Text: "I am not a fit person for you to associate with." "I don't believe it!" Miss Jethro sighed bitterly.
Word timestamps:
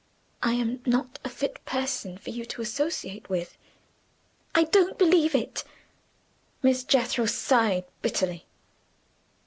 "I 0.41 0.53
am 0.53 0.81
not 0.83 1.19
a 1.23 1.29
fit 1.29 1.63
person 1.63 2.17
for 2.17 2.31
you 2.31 2.43
to 2.45 2.61
associate 2.63 3.29
with." 3.29 3.55
"I 4.55 4.63
don't 4.63 4.97
believe 4.97 5.35
it!" 5.35 5.63
Miss 6.63 6.83
Jethro 6.83 7.27
sighed 7.27 7.85
bitterly. 8.01 8.47